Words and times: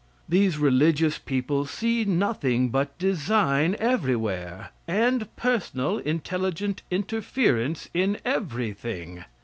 These 0.27 0.57
religious 0.57 1.19
people 1.19 1.67
see 1.67 2.05
nothing 2.05 2.69
but 2.69 2.97
design 2.97 3.75
everywhere, 3.77 4.71
and 4.87 5.27
personal, 5.35 5.99
intelligent 5.99 6.81
interference 6.89 7.87
in 7.93 8.17
everything. 8.25 9.25